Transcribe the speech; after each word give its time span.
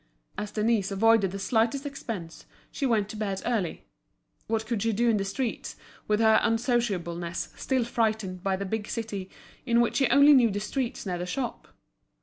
As 0.35 0.49
Denise 0.49 0.89
avoided 0.89 1.29
the 1.29 1.37
slightest 1.37 1.85
expense, 1.85 2.47
she 2.71 2.87
went 2.87 3.07
to 3.09 3.15
bed 3.15 3.39
early. 3.45 3.85
What 4.47 4.65
could 4.65 4.81
she 4.81 4.93
do 4.93 5.07
in 5.11 5.17
the 5.17 5.23
streets, 5.23 5.75
with 6.07 6.19
her 6.21 6.39
unsociableness, 6.41 7.49
still 7.55 7.83
frightened 7.83 8.41
by 8.41 8.55
the 8.55 8.65
big 8.65 8.87
city 8.87 9.29
in 9.63 9.79
which 9.79 9.97
she 9.97 10.07
only 10.09 10.33
knew 10.33 10.49
the 10.49 10.59
streets 10.59 11.05
near 11.05 11.19
the 11.19 11.27
shop? 11.27 11.67